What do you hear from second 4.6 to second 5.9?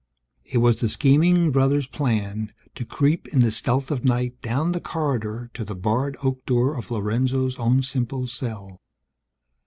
the corridor to the